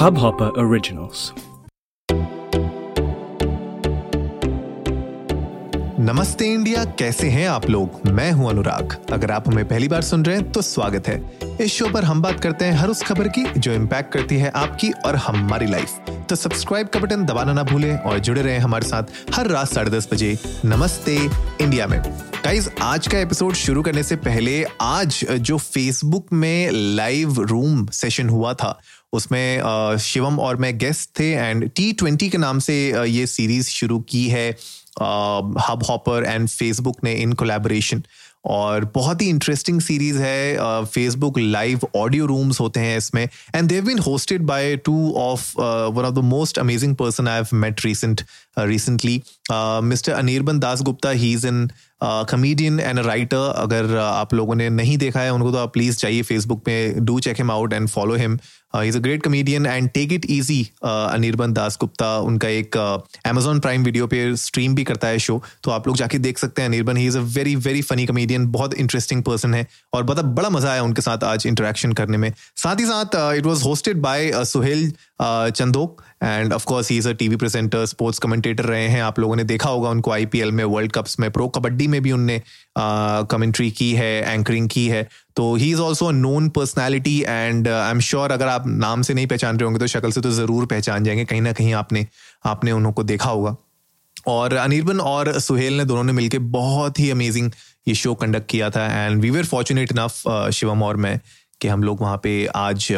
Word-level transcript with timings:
Hubhopper 0.00 0.46
Originals. 0.58 1.22
नमस्ते 6.00 6.46
India, 6.46 6.84
कैसे 6.98 7.28
हैं 7.28 7.46
आप 7.48 7.68
लोग? 7.70 8.00
मैं 8.06 8.30
हूँ 8.32 8.48
अनुराग। 8.50 8.96
अगर 9.12 9.30
आप 9.30 9.48
हमें 9.48 9.68
पहली 9.68 9.88
बार 9.88 10.02
सुन 10.02 10.24
रहे 10.24 10.36
हैं 10.36 10.50
तो 10.52 10.62
स्वागत 10.62 11.08
है। 11.08 11.58
इस 11.60 11.72
शो 11.72 11.88
पर 11.88 12.04
हम 12.04 12.22
बात 12.22 12.40
करते 12.40 12.64
हैं 12.64 12.72
हर 12.72 12.88
उस 12.88 13.02
खबर 13.02 13.28
की, 13.28 13.44
जो 13.56 13.72
इम्पैक्ट 13.72 14.12
करती 14.12 14.36
है 14.36 14.50
आपकी 14.50 14.90
और 15.06 15.16
हमारी 15.16 15.66
लाइफ 15.66 15.98
तो 16.28 16.36
सब्सक्राइब 16.36 16.88
का 16.88 17.00
बटन 17.00 17.24
दबाना 17.24 17.52
ना 17.52 17.62
भूलें 17.62 17.96
और 17.98 18.18
जुड़े 18.18 18.42
रहें 18.42 18.58
हमारे 18.58 18.86
साथ 18.88 19.34
हर 19.34 19.46
रात 19.46 19.68
साढ़े 19.68 19.90
दस 19.90 20.08
बजे 20.12 20.36
नमस्ते 20.64 21.16
इंडिया 21.60 21.86
में। 21.86 22.00
गाइज़ 22.44 22.68
आज 22.82 23.08
का 23.08 23.18
एपिसोड 23.18 23.54
शुरू 23.54 23.82
करने 23.82 24.02
से 24.02 24.16
पहले 24.16 24.64
आज, 24.80 25.24
जो 25.30 25.58
फेसबुक 25.58 26.32
में 26.32 26.70
लाइव 26.70 27.40
रूम 27.40 27.86
सेशन 27.86 28.28
हुआ 28.28 28.54
था 28.54 28.78
उसमें 29.12 29.96
शिवम 30.00 30.38
और 30.40 30.56
मैं 30.56 30.76
गेस्ट 30.78 31.18
थे 31.18 31.30
एंड 31.32 31.70
टी 31.76 31.92
ट्वेंटी 31.92 32.28
के 32.28 32.38
नाम 32.38 32.58
से 32.58 32.76
ये 33.08 33.26
सीरीज़ 33.26 33.68
शुरू 33.70 33.98
की 34.10 34.26
है। 34.28 34.48
हब 35.00 35.84
हॉपर 35.88 36.24
एंड 36.24 36.48
फेसबुक 36.48 37.04
ने 37.04 37.14
इन 37.14 37.32
कोलैबोरेशन 37.32 38.02
और 38.44 38.84
बहुत 38.94 39.22
ही 39.22 39.28
इंटरेस्टिंग 39.28 39.80
सीरीज़ 39.80 40.18
है। 40.18 40.84
फेसबुक 40.84 41.38
लाइव 41.38 41.80
ऑडियो 41.96 42.26
रूम्स 42.26 42.60
होते 42.60 42.80
हैं 42.80 42.96
इसमें। 42.98 43.22
And 43.54 43.68
they've 43.68 43.84
been 43.86 43.98
hosted 43.98 44.42
by 44.46 44.76
two 44.76 45.12
of 45.18 45.52
one 45.58 46.04
of 46.04 46.14
the 46.14 46.24
most 46.24 46.58
amazing 46.58 46.94
person 46.96 47.28
I 47.28 47.36
have 47.36 47.56
met 47.56 47.84
recent 47.84 48.22
recently 48.58 49.22
mister 49.52 50.12
Anirban 50.12 50.58
Das 50.58 50.82
Gupta 50.82 51.10
he 51.10 51.32
is 51.32 51.46
an 51.46 51.68
comedian 52.02 52.80
and 52.80 52.98
writer 53.00 53.52
अगर 53.56 53.96
आप 53.98 54.34
लोगों 54.34 54.54
ने 54.54 54.68
नहीं 54.70 54.96
देखा 54.98 55.20
है, 55.20 55.32
उनको 55.32 55.50
तो 55.52 55.58
आप 55.58 55.72
प्लीज़ 55.72 55.98
चाहिए 55.98 56.22
फेसबुक 56.22 56.62
पे 56.64 56.94
do 57.00 57.18
check 57.20 57.36
him 57.38 57.50
out 57.50 57.72
and 57.72 57.88
follow 57.88 58.14
him 58.16 58.38
is 58.76 58.96
a 58.96 59.00
great 59.00 59.22
comedian 59.22 59.66
and 59.66 59.88
take 59.90 60.12
it 60.12 60.26
easy 60.30 60.62
Anirban 60.84 61.52
Das 61.52 61.76
Gupta, 61.80 62.16
उनका 62.18 62.48
एक 62.48 62.76
अमेजोन 62.76 63.60
प्राइम 63.60 63.84
वीडियो 63.84 64.06
पे 64.06 64.36
स्ट्रीम 64.38 64.74
भी 64.74 64.84
करता 64.84 65.08
है 65.08 65.18
शो 65.18 65.42
तो 65.64 65.70
आप 65.70 65.86
लोग 65.86 65.96
जाके 65.96 66.18
देख 66.18 66.38
सकते 66.38 66.62
हैं 66.62 66.68
Anirban. 66.68 66.96
He 66.96 67.06
is 67.06 67.18
a 67.18 67.20
very 67.20 67.54
very 67.58 67.82
funny 67.82 68.06
comedian 68.06 68.46
बहुत 68.52 68.74
इंटरेस्टिंग 68.74 69.22
पर्सन 69.22 69.54
है, 69.54 69.66
और 69.92 70.02
बहुत 70.02 70.24
बड़ा 70.24 70.50
मज़ा 70.50 70.70
आया 70.72 70.82
उनके 70.82 71.02
साथ 71.02 71.24
आज 71.24 71.46
इंटरेक्शन 71.46 71.92
करने 71.92 72.16
में। 72.16 72.32
साथ 72.56 72.80
ही 72.80 72.84
साथ 72.86 73.16
it 73.36 73.46
was 73.46 73.64
hosted 73.64 74.00
by 74.00 74.30
Suhail 74.46 74.92
Chandhok 75.22 76.02
and 76.24 76.52
of 76.52 76.64
course 76.64 76.90
he 76.90 76.96
is 76.98 77.08
a 77.08 77.12
TV 77.12 77.36
presenter 77.36 77.84
sports 77.86 78.18
commentator 78.18 78.64
रहे 78.64 78.86
हैं। 78.88 79.00
आप 79.02 79.18
लोगों 79.18 79.36
ने 79.36 79.44
देखा 79.44 79.70
होगा 79.70 79.90
उनको 79.90 80.10
आईपीएल 80.10 80.52
में 80.52 80.64
वर्ल्ड 80.64 80.92
कप्स 80.92 81.18
में 81.20 81.30
प्रो 81.30 81.48
कबड्डी 81.48 81.86
में 81.86 82.00
भी 82.02 82.12
उनने 82.12 82.40
कमेंट्री 82.78 83.70
की 83.70 83.92
है 83.94 84.34
एंकरिंग 84.34 84.68
की 84.68 84.86
है। 84.88 85.06
तो 85.36 85.54
he 85.54 85.70
is 85.70 85.80
also 85.80 86.10
known 86.10 86.48
personality 86.48 87.18
and 87.20 87.68
I 87.68 87.90
am 87.90 88.00
sure 88.00 88.32
अगर 88.32 88.48
आप 88.48 88.66
नाम 88.66 89.02
से 89.02 89.14
नहीं 89.14 89.26
पहचान 89.26 89.58
रहे 89.58 89.64
होंगे 89.64 89.78
तो 89.78 89.86
शक्ल 89.86 90.12
से 90.12 90.20
तो 90.20 90.30
ज़रूर 90.32 90.66
पहचान 90.66 91.04
जाएँगे। 91.04 91.24
कहीं 91.24 91.40
ना 91.40 91.52
कहीं 91.52 91.72
आपने 91.74 92.06
आपने 92.46 92.72
उनको 92.72 93.02
देखा 93.02 93.30
होगा। 93.30 93.56
और 94.26 94.54
अनिर्बन 94.54 95.00
और 95.00 95.38
सुहेल 95.40 95.76
ने 95.76 95.84
दोनों 95.84 96.04
ने 96.04 96.12
मिलकर 96.12 96.38
बहुत 96.54 96.98
ही 96.98 97.10
अमेजिंग 97.10 97.50
ये 97.88 97.94
शो 97.94 98.14
कंडक्ट 98.14 98.50
किया 98.50 98.68
था। 98.70 98.84
And 98.96 99.20
we 99.22 99.30
were 99.30 99.44
fortunate 99.44 99.92
enough 99.92 100.50
Shivam 100.52 100.82
और 100.82 100.96
मैं 100.96 101.18
कि 101.60 101.68
हम 101.68 101.82
लोग 101.82 102.00
वहाँ 102.00 102.20
पे 102.22 102.34
आज 102.56 102.90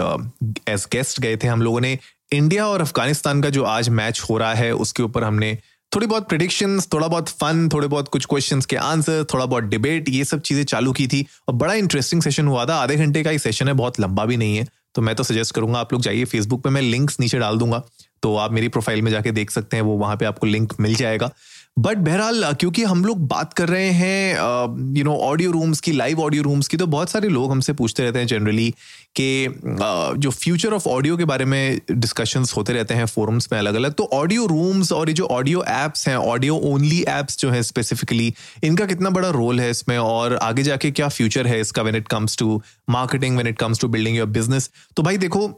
एज 0.69 0.87
गेस्ट 0.93 1.21
गए 1.21 1.37
थे 1.37 1.49
हम 1.49 1.63
लोगों 1.63 1.81
ने 1.81 1.99
इंडिया 2.33 2.67
और 2.67 2.81
अफ़गानिस्तान 2.81 3.43
का 3.43 3.51
जो 3.51 3.65
आज 3.65 3.89
मैच 3.91 4.21
हो 4.31 4.37
रहा 4.39 4.55
है, 4.55 4.73
उसके 4.75 5.03
ऊपर 5.03 5.25
हमने 5.25 5.57
थोड़ी 5.93 6.07
बहुत 6.07 6.29
प्रिडिक्शन 6.29 6.81
थोड़ा 6.93 7.07
बहुत 7.09 7.29
फन 7.31 7.69
थोड़े 7.73 7.89
बहुत 7.89 8.09
कुछ 8.09 8.27
क्वेश्चन 8.27 8.61
के 8.61 8.77
आंसर 8.77 9.25
थोड़ा 9.33 9.47
बहुत 9.47 9.65
डिबेट 9.65 10.09
ये 10.09 10.25
सब 10.25 10.41
चीज़ें 10.41 10.63
चालू 10.65 10.93
की 10.93 11.07
थी 11.07 11.27
और 11.49 11.55
बड़ा 11.55 11.75
इंटरेस्टिंग 11.75 12.23
सेशन 12.23 12.47
हुआ 12.47 12.65
था। 12.67 12.77
आधे 12.77 12.97
घंटे 12.97 13.23
का 13.23 13.31
ही 13.31 13.39
सेशन 13.39 13.69
है, 13.69 13.75
बहुत 13.75 14.01
लंबा 14.01 14.25
भी 14.25 14.37
नहीं 14.37 14.57
है। 14.57 14.67
तो 14.95 15.03
मैं 15.03 15.15
तो 15.17 15.23
सजेस्ट 15.23 15.55
करूँगा 15.55 15.79
आप 15.79 15.93
लोग 15.93 16.03
जाइए 16.03 16.25
फेसबुक 16.25 16.63
पे, 16.65 16.71
मैं 16.71 16.83
लिंक्स 16.83 17.21
नीचे 17.21 17.39
डाल 17.39 17.59
दूँगा। 17.59 17.83
तो 18.23 18.37
आप 18.37 18.53
मेरी 18.53 18.69
प्रोफ़ाइल 18.69 19.03
में 19.03 19.11
जाके 19.11 19.31
देख 19.33 19.51
सकते 19.51 19.77
हैं, 19.77 19.85
वो 19.85 19.97
वहाँ 19.99 20.17
पे 20.17 20.25
आपको 20.25 20.47
लिंक 20.47 20.73
मिल 20.81 20.95
जाएगा। 20.95 21.31
बट 21.79 21.97
बहरहाल 21.97 22.53
क्योंकि 22.53 22.83
हम 22.83 23.05
लोग 23.05 23.27
बात 23.29 23.53
कर 23.53 23.69
रहे 23.69 23.91
हैं 23.91 24.95
यू 24.97 25.05
नो 25.05 25.15
ऑडियो 25.17 25.51
रूम्स 25.51 25.81
की 25.81 25.93
लाइव 25.93 26.21
ऑडियो 26.21 26.43
रूम्स 26.43 26.69
की 26.69 26.77
तो 26.77 26.87
बहुत 26.87 27.11
सारे 27.11 27.29
लोग 27.29 27.51
हमसे 27.51 27.73
पूछते 27.73 28.03
रहते 28.03 28.19
हैं 28.19 28.27
जनरली 28.27 28.69
कि 29.15 29.47
जो 30.19 30.31
फ्यूचर 30.31 30.73
ऑफ़ 30.73 30.89
ऑडियो 30.89 31.17
के 31.17 31.25
बारे 31.25 31.45
में 31.45 31.81
डिस्कशंस 31.91 32.53
होते 32.57 32.73
रहते 32.73 32.95
हैं 32.95 33.07
फोरम्स 33.07 33.49
में 33.53 33.59
अलग 33.59 33.75
अलग 33.75 33.93
तो 33.93 34.09
ऑडियो 34.13 34.47
रूम्स 34.47 34.93
और 34.93 35.09
ये 35.09 35.15
जो 35.15 35.27
ऑडियो 35.27 35.65
एप्स 35.69 36.09
हैं 36.09 36.17
ऑडियो 36.17 36.57
ओनली 36.65 37.05
एप्स 37.09 37.39
जो 37.39 37.51
है 37.51 37.63
स्पेसिफिकली 37.63 38.35
इनका 38.65 38.87
कितना 38.87 39.11
बड़ा 39.11 39.31
रोल 39.31 39.61
है 39.61 39.71
इसमें 39.71 39.99
और 39.99 40.37
आगे 40.37 40.63
जाके 40.63 40.91
क्या 40.91 41.09
फ्यूचर 41.09 41.47
है 41.47 41.61
इसका 41.61 41.83
when 41.83 41.97
it 41.97 42.09
comes 42.09 42.39
to 42.39 42.63
marketing 42.91 43.35
when 43.35 43.49
it 43.49 43.59
comes 43.59 43.81
to 43.81 43.89
building 43.89 44.17
your 44.17 44.29
business 44.29 44.71
तो 44.97 45.03
भाई 45.03 45.19
देखो, 45.19 45.49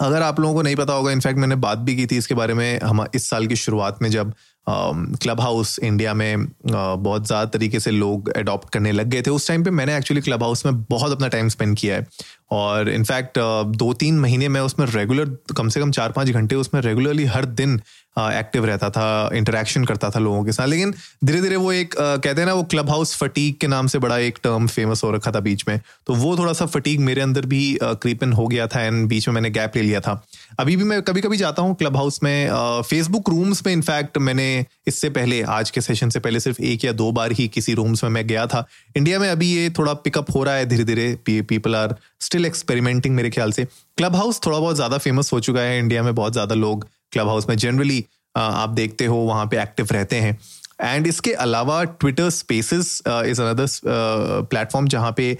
अगर 0.00 0.22
आप 0.22 0.40
लोगों 0.40 0.54
को 0.54 0.62
नहीं 0.62 0.76
पता 0.76 0.92
होगा 0.92 1.12
इनफैक्ट 1.12 1.38
मैंने 1.38 1.56
बात 1.56 1.78
भी 1.78 1.96
की 1.96 2.06
थी 2.06 2.16
इसके 2.16 2.34
बारे 2.34 2.54
में 2.54 2.80
हम 2.80 3.06
इस 3.14 3.28
साल 3.30 3.46
की 3.46 3.56
शुरुआत 3.56 3.98
में 4.02 4.10
जब 4.10 4.32
क्लब 4.66 5.40
हाउस 5.40 5.78
इंडिया 5.78 6.12
में 6.14 6.46
बहुत 6.66 7.26
ज़्यादा 7.26 7.44
तरीके 7.50 7.80
से 7.80 7.90
लोग 7.90 8.30
अडॉप्ट 8.30 8.72
करने 8.72 8.92
लग 8.92 9.08
गए 9.10 9.22
थे। 9.22 9.30
उस 9.30 9.48
टाइम 9.48 9.64
पे 9.64 9.70
मैंने 9.70 9.96
एक्चुअली 9.96 10.20
क्लब 10.22 10.42
हाउस 10.42 10.66
में 10.66 10.82
बहुत 10.84 11.12
अपना 11.12 11.28
टाइम 11.28 11.48
स्पेंड 11.48 11.76
किया 11.78 11.96
है। 11.96 12.06
और 12.52 12.88
इनफैक्ट 12.90 13.38
दो 13.76 13.92
तीन 13.94 14.18
महीने 14.20 14.48
में 14.48 14.60
उसमें 14.60 14.86
रेगुलर 14.86 15.36
कम 15.56 15.68
से 15.68 15.80
कम 15.80 15.90
चार 15.90 16.12
पाँच 16.12 16.30
घंटे 16.30 16.54
उसमें 16.56 16.80
रेगुलरली 16.82 17.24
हर 17.26 17.44
दिन 17.60 17.80
एक्टिव 18.18 18.64
रहता 18.66 18.88
था 18.90 19.30
इंटरेक्शन 19.34 19.84
करता 19.84 20.08
था 20.10 20.18
लोगों 20.20 20.42
के 20.44 20.52
साथ। 20.52 20.66
लेकिन 20.68 20.92
धीरे 21.24 21.40
धीरे 21.42 21.56
वो 21.56 21.72
एक 21.72 21.94
कहते 21.96 22.40
हैं 22.40 22.46
ना, 22.46 22.54
वो 22.54 22.62
क्लब 22.64 22.90
हाउस 22.90 23.14
फटीक 23.16 23.58
के 23.60 23.66
नाम 23.66 23.86
से 23.86 23.98
बड़ा 23.98 24.18
एक 24.18 24.38
टर्म 24.42 24.66
फ़ेमस 24.66 25.04
हो 25.04 25.10
रखा 25.10 25.30
था 25.32 25.40
बीच 25.40 25.64
में। 25.68 25.80
तो 26.06 26.14
वो 26.14 26.36
थोड़ा 26.38 26.52
सा 26.52 26.66
फटीक 26.66 27.00
मेरे 27.00 27.20
अंदर 27.20 27.46
भी 27.46 27.78
क्रीपन 27.82 28.32
हो 28.32 28.46
गया 28.46 28.66
था 28.66 28.80
एंड 28.80 29.06
बीच 29.08 29.28
में 29.28 29.34
मैंने 29.34 29.50
गैप 29.50 29.76
ले 29.76 29.82
लिया 29.82 30.00
था। 30.00 30.22
अभी 30.60 30.76
भी 30.76 30.84
मैं 30.84 31.00
कभी 31.02 31.20
कभी 31.20 31.36
जाता 31.36 31.62
हूँ 31.62 31.74
क्लब 31.76 31.96
हाउस 31.96 32.22
में 32.22 32.82
फेसबुक 32.82 33.30
रूम्स 33.30 33.66
में 33.66 33.72
इनफैक्ट 33.72 34.18
मैंने 34.20 34.51
इससे 34.86 35.10
पहले 35.10 35.40
आज 35.50 35.70
के 35.70 35.80
सेशन 35.80 36.10
से 36.10 36.20
पहले 36.20 36.40
सिर्फ़ 36.40 36.60
एक 36.62 36.84
या 36.84 36.92
दो 36.94 37.10
बार 37.12 37.32
ही 37.32 37.46
किसी 37.48 37.74
रूम्स 37.74 38.04
में 38.04 38.10
मैं 38.10 38.26
गया 38.26 38.46
था। 38.46 38.64
इंडिया 38.96 39.18
में 39.18 39.28
अभी 39.28 39.50
ये 39.50 39.68
थोड़ा 39.78 39.94
पिकअप 39.96 40.30
हो 40.34 40.42
रहा 40.44 40.54
है 40.54 40.66
धीरे 40.66 40.84
धीरे 40.84 41.42
पीपल 41.42 41.76
आर 41.76 41.94
स्टिल 42.20 42.46
एक्सपेरिमेंटिंग 42.46 43.14
मेरे 43.14 43.30
ख्याल 43.30 43.52
से। 43.52 43.64
क्लब 43.64 44.16
हाउस 44.16 44.40
थोड़ा 44.46 44.58
बहुत 44.58 44.76
ज़्यादा 44.76 44.98
फ़ेमस 44.98 45.32
हो 45.32 45.40
चुका 45.40 45.60
है 45.60 45.78
इंडिया 45.78 46.02
में 46.02 46.14
बहुत 46.14 46.32
ज़्यादा 46.32 46.54
लोग 46.54 46.88
क्लब 47.12 47.28
हाउस 47.28 47.48
में 47.48 47.56
जनरली 47.56 48.04
आप 48.34 48.70
देखते 48.70 49.06
हो 49.06 49.16
वहाँ 49.16 49.46
पे 49.46 49.62
एक्टिव 49.62 49.88
रहते 49.92 50.16
हैं। 50.16 50.38
एंड 50.82 51.06
इसके 51.06 51.32
अलावा 51.38 51.82
Twitter 51.84 52.30
spaces 52.32 52.86
is 53.06 53.40
another 53.42 54.46
platform 54.50 54.88
जहाँ 54.88 55.12
पे 55.16 55.36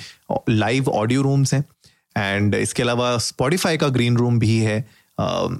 लाइव 0.51 0.89
ऑडियो 0.91 1.23
रूम्स 1.23 1.55
हैं। 1.55 1.65
एंड 2.17 2.55
इसके 2.55 2.83
अलावा 2.83 3.17
स्पॉटिफाई 3.21 3.77
का 3.77 3.89
ग्रीन 3.89 4.17
रूम 4.17 4.39
भी 4.39 4.59
है। 4.59 4.81
uh, 5.19 5.55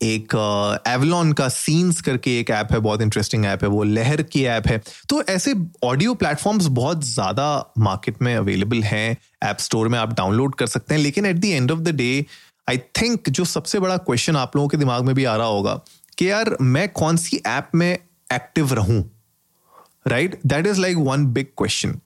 एक 0.00 0.34
एवलॉन 0.88 1.32
का 1.32 1.48
सीन्स 1.48 2.00
करके 2.00 2.38
एक 2.40 2.50
ऐप 2.50 2.72
है, 2.72 2.78
बहुत 2.78 3.02
इंटरेस्टिंग 3.02 3.44
ऐप 3.46 3.62
है, 3.62 3.68
वो 3.68 3.82
लहर 3.84 4.22
की 4.24 4.44
ऐप 4.46 4.66
है। 4.66 4.80
तो 5.08 5.22
ऐसे 5.24 5.54
ऑडियो 5.84 6.14
प्लेटफॉर्म्स 6.14 6.66
बहुत 6.72 7.04
ज़्यादा 7.04 7.72
मार्केट 7.78 8.22
में 8.22 8.34
अवेलेबल 8.36 8.82
हैं 8.84 9.16
ऐप 9.42 9.58
स्टोर 9.60 9.88
में 9.88 9.98
आप 9.98 10.12
डाउनलोड 10.14 10.54
कर 10.54 10.66
सकते 10.66 10.94
हैं, 10.94 11.00
लेकिन 11.02 11.26
at 11.26 11.36
the 11.36 11.44
end 11.44 11.70
of 11.70 11.80
the 11.80 11.94
day 11.94 12.24
I 12.68 12.78
think 12.98 13.28
जो 13.28 13.44
सबसे 13.46 13.78
बड़ा 13.78 13.96
क्वेश्चन 13.98 14.36
आप 14.36 14.56
लोगों 14.56 14.68
के 14.68 14.76
दिमाग 14.76 15.04
में 15.04 15.14
भी 15.14 15.24
आ 15.24 15.36
रहा 15.36 15.46
होगा 15.46 15.80
कि 16.18 16.30
यार, 16.30 16.56
मैं 16.60 16.88
कौन 16.90 17.16
सी 17.16 17.42
ऐप 17.46 17.70
में 17.74 17.92
एक्टिव 17.92 18.72
रहूँ? 18.74 19.02
Right 20.06 20.40
that 20.46 20.66
is 20.66 20.80
like 20.80 20.96
one 20.98 21.26
big 21.26 21.46
question 21.58 21.98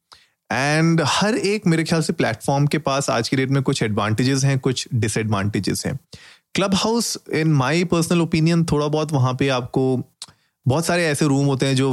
and 0.51 1.01
हर 1.07 1.35
एक 1.37 1.67
मेरे 1.67 1.85
ख्याल 1.85 2.03
से 2.03 2.13
प्लेटफॉर्म 2.13 2.67
के 2.67 2.79
पास 2.81 3.09
आज 3.11 3.29
की 3.29 3.37
डेट 3.37 3.51
में 3.51 3.63
कुछ 3.63 3.83
एडवांटेजेस 3.83 4.45
हैं, 4.45 4.59
कुछ 4.59 4.87
डिसएडवांटेजेस 4.95 5.83
हैं। 5.87 5.99
Clubhouse 6.75 7.17
in 7.33 7.53
my 7.53 7.85
personal 7.85 8.21
opinion 8.21 8.65
थोड़ा 8.65 8.87
बहुत 8.87 9.13
वहाँ 9.13 9.35
पे 9.35 9.49
आपको 9.49 9.83
बहुत 10.67 10.87
सारे 10.87 11.05
ऐसे 11.07 11.25
रूम 11.25 11.47
होते 11.47 11.67
हैं 11.67 11.77
जो 11.77 11.91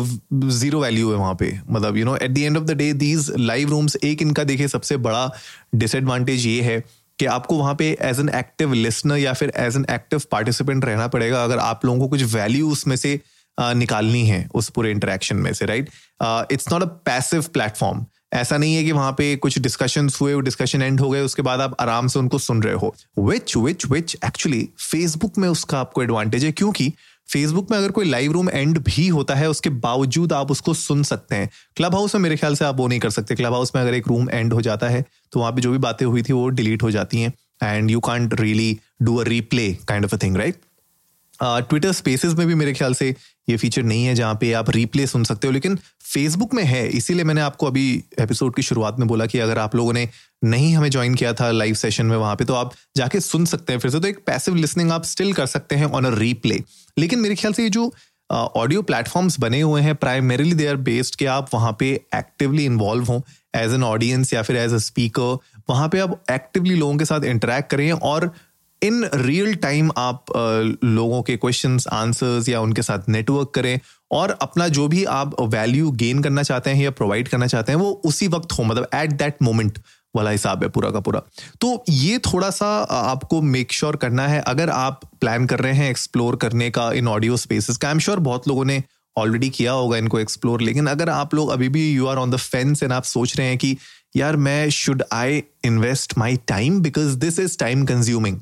ज़ीरो 0.51 0.79
वैल्यू 0.81 1.11
है 1.11 1.17
वहाँ 1.17 1.35
पे। 1.39 1.51
मतलब 1.71 1.97
you 1.97 2.05
know 2.05 2.15
at 2.15 2.31
the 2.31 2.37
end 2.37 2.57
of 2.57 2.63
the 2.63 2.71
day 2.71 2.91
these 2.93 3.31
live 3.39 3.69
rooms 3.69 3.97
एक 4.03 4.21
इनका 4.21 4.43
देखिए 4.43 4.67
सबसे 4.67 4.97
बड़ा 4.97 5.29
डिसएडवांटेज 5.75 6.45
ये 6.47 6.61
है 6.61 6.79
कि 7.19 7.25
आपको 7.25 7.57
वहाँ 7.57 7.75
पे 7.75 7.91
एज 8.01 8.19
एन 8.19 8.29
एक्टिव 8.29 8.73
लिसनर 8.73 9.17
या 9.17 9.33
फिर 9.33 9.51
एज 9.57 9.75
एन 9.75 9.85
एक्टिव 9.91 10.21
पार्टिसिपेंट 10.31 10.85
रहना 10.85 11.07
पड़ेगा 11.07 11.43
अगर 11.43 11.59
आप 11.59 11.85
लोगों 11.85 11.99
को 11.99 12.07
कुछ 12.07 12.23
वैल्यू 12.33 12.71
उसमें 12.71 12.95
से 12.95 13.19
निकालनी 13.57 14.25
है 14.27 14.45
उस 14.55 14.69
पूरे 14.69 14.91
इंटरेक्शन 14.91 15.35
में 15.35 15.53
से 15.53 15.65
right 15.65 15.89
it's 16.51 16.71
not 16.71 16.81
a 16.81 16.89
passive 17.05 17.45
platform 17.53 18.05
ऐसा 18.35 18.57
नहीं 18.57 18.75
है 18.75 18.83
कि 18.83 18.91
वहाँ 18.91 19.11
पे 19.11 19.35
कुछ 19.35 19.57
डिस्कशन 19.59 20.09
हुए 20.21 20.41
डिस्कशन 20.41 20.81
एंड 20.81 20.99
हो 20.99 21.09
गए, 21.09 21.21
उसके 21.21 21.41
बाद 21.41 21.61
आप 21.61 21.75
आराम 21.79 22.07
से 22.07 22.19
उनको 22.19 22.37
सुन 22.39 22.61
रहे 22.63 22.73
हो। 22.73 22.93
विच 23.19 23.55
विच 23.57 23.85
विच 23.85 24.15
एक्चुअली 24.25 24.67
फेसबुक 24.81 25.37
में 25.37 25.47
उसका 25.49 25.79
आपको 25.79 26.03
एडवांटेज 26.03 26.45
है, 26.45 26.51
क्योंकि 26.51 26.91
फेसबुक 27.29 27.71
में 27.71 27.77
अगर 27.77 27.91
कोई 27.91 28.05
लाइव 28.05 28.31
रूम 28.31 28.49
एंड 28.49 28.77
भी 28.79 29.07
होता 29.07 29.35
है, 29.35 29.49
उसके 29.49 29.69
बावजूद 29.69 30.33
आप 30.33 30.51
उसको 30.51 30.73
सुन 30.73 31.03
सकते 31.03 31.35
हैं। 31.35 31.49
क्लब 31.77 31.95
हाउस 31.95 32.15
में 32.15 32.21
मेरे 32.21 32.35
ख्याल 32.35 32.55
से 32.55 32.65
आप 32.65 32.77
वो 32.77 32.87
नहीं 32.87 32.99
कर 32.99 33.09
सकते। 33.09 33.35
क्लब 33.35 33.53
हाउस 33.53 33.71
में 33.75 33.81
अगर 33.81 33.93
एक 33.93 34.07
रूम 34.07 34.29
एंड 34.29 34.53
हो 34.53 34.61
जाता 34.61 34.89
है 34.89 35.05
तो 35.31 35.39
वहाँ 35.39 35.51
पे 35.51 35.61
जो 35.61 35.71
भी 35.71 35.77
बातें 35.79 36.05
हुई 36.05 36.21
थी, 36.21 36.33
वो 36.33 36.47
डिलीट 36.49 36.83
हो 36.83 36.91
जाती 36.91 37.21
हैं। 37.21 37.33
And 37.63 37.91
you 37.91 37.99
can't 37.99 38.39
really 38.41 38.77
do 39.01 39.15
a 39.15 39.23
replay 39.23 39.71
kind 39.87 40.05
of 40.05 40.15
a 40.15 40.17
thing 40.23 40.37
right 40.37 40.55
Twitter 41.41 41.89
uh, 41.89 41.95
spaces 41.95 42.33
में 42.33 42.45
भी 42.47 42.55
मेरे 42.55 42.73
ख्याल 42.73 42.93
से 42.93 43.13
ये 43.47 43.57
फीचर 43.57 43.83
नहीं 43.83 44.05
है 44.05 44.13
जहाँ 44.15 44.35
पे 44.35 44.51
आप 44.53 44.69
रीप्ले 44.69 45.07
सुन 45.07 45.23
सकते 45.23 45.47
हो 45.47 45.53
लेकिन 45.53 45.75
फेसबुक 46.03 46.53
में 46.53 46.63
है 46.63 46.87
इसीलिए 46.89 47.23
मैंने 47.23 47.41
आपको 47.41 47.67
अभी 47.67 47.87
एपिसोड 48.19 48.55
की 48.55 48.61
शुरुआत 48.61 48.99
में 48.99 49.07
बोला 49.07 49.25
कि 49.25 49.39
अगर 49.39 49.59
आप 49.59 49.75
लोगों 49.75 49.93
ने 49.93 50.07
नहीं 50.43 50.73
हमें 50.75 50.89
ज्वाइन 50.89 51.15
किया 51.15 51.33
था 51.33 51.51
लाइव 51.51 51.75
सेशन 51.75 52.05
में 52.05 52.17
वहाँ 52.17 52.35
पे 52.35 52.45
तो 52.45 52.53
आप 52.53 52.73
जाके 52.95 53.19
सुन 53.19 53.45
सकते 53.45 53.73
हैं 53.73 53.79
फिर 53.79 53.91
से 53.91 53.99
तो 53.99 54.07
एक 54.07 54.23
पैसिव 54.25 54.55
लिसनिंग 54.55 54.91
आप 54.91 55.03
स्टिल 55.03 55.33
कर 55.33 55.45
सकते 55.45 55.75
हैं 55.75 55.85
ऑन 55.91 56.05
अ 56.05 56.15
रीप्ले 56.15 56.59
लेकिन 56.97 57.19
मेरे 57.19 57.35
ख्याल 57.35 57.53
से 57.53 57.63
ये 57.63 57.69
जो 57.69 57.91
ऑडियो 58.29 58.81
uh, 58.81 58.87
प्लेटफॉर्म्स 58.87 59.39
बने 59.39 59.61
हुए 59.61 59.81
हैं 59.81 59.95
प्राइमरीली 59.95 60.53
दे 60.53 60.67
आर 60.67 60.75
बेस्ड 60.83 61.15
कि 61.15 61.25
आप 61.25 61.49
वहाँ 61.53 61.75
पे 61.79 61.93
एक्टिवली 62.15 62.65
इन्वॉल्व 62.65 63.03
हों 63.03 63.19
एज 63.55 63.73
एन 63.73 63.83
ऑडियंस 63.83 64.33
या 64.33 64.41
फिर 64.41 64.57
एज 64.57 64.73
अ 64.73 64.77
स्पीकर 64.77 65.37
वहाँ 65.69 65.87
पे 65.89 65.99
आप 65.99 66.19
एक्टिवली 66.31 66.75
लोगों 66.75 66.97
के 66.97 67.05
साथ 67.05 67.23
इंटरेक्ट 67.25 67.69
करें 67.69 67.91
और 67.91 68.31
इन 68.85 69.09
रियल 69.13 69.55
टाइम 69.55 69.91
आप 69.97 70.25
लोगों 70.83 71.21
के 71.21 71.37
क्वेश्चंस 71.37 71.87
आंसर्स 71.87 72.49
या 72.49 72.61
उनके 72.61 72.81
साथ 72.81 72.99
नेटवर्क 73.09 73.51
करें 73.55 73.79
और 74.11 74.37
अपना 74.41 74.67
जो 74.67 74.87
भी 74.87 75.03
आप 75.03 75.41
वैल्यू 75.41 75.91
गेन 75.91 76.23
करना 76.23 76.43
चाहते 76.43 76.69
हैं 76.69 76.83
या 76.83 76.91
प्रोवाइड 76.91 77.27
करना 77.27 77.47
चाहते 77.47 77.71
हैं, 77.71 77.79
वो 77.79 78.01
उसी 78.05 78.27
वक्त 78.27 78.51
हो 78.51 78.63
मतलब 78.63 78.87
एट 78.95 79.11
दैट 79.11 79.35
मोमेंट 79.41 79.79
वाला 80.15 80.29
हिसाब 80.29 80.63
है 80.63 80.69
पूरा 80.69 80.89
का 80.89 80.99
पूरा। 80.99 81.21
तो 81.61 81.83
ये 81.89 82.17
थोड़ा 82.17 82.49
सा 82.49 82.67
आपको 82.83 83.41
मेक 83.41 83.71
श्योर 83.71 83.91
sure 83.91 84.01
करना 84.01 84.27
है। 84.27 84.41
अगर 84.41 84.69
आप 84.69 85.01
प्लान 85.21 85.45
कर 85.45 85.59
रहे 85.59 85.73
हैं 85.73 85.89
एक्सप्लोर 85.89 86.35
करने 86.35 86.69
का 86.69 86.91
इन 86.91 87.07
ऑडियो 87.07 87.37
स्पेसिस 87.37 87.77
का 87.77 87.87
आई 87.87 87.93
एम 87.93 87.99
श्योर 87.99 88.19
बहुत 88.19 88.47
लोगों 88.47 88.65
ने 88.65 88.83
ऑलरेडी 89.17 89.49
किया 89.49 89.71
होगा 89.71 89.97
इनको 89.97 90.19
एक्सप्लोर 90.19 90.61
लेकिन 90.61 90.87
अगर 90.87 91.09
आप 91.09 91.33
लोग 91.33 91.49
अभी 91.49 91.69
भी 91.69 91.91
you 91.91 92.07
are 92.07 92.17
on 92.17 92.31
the 92.31 92.35
fence 92.35 92.83
and 92.83 92.93
आप 92.93 93.03
सोच 93.03 93.37
रहे 93.37 93.47
हैं 93.47 93.57
कि, 93.57 93.77
यार, 94.15 94.35
मैं 94.35 94.69
should 94.69 95.03
I 95.11 95.43
invest 95.65 96.17
my 96.17 96.37
time 96.47 96.79
because 96.81 97.17
this 97.17 97.39
is 97.39 97.57
time 97.57 97.85
consuming 97.85 98.39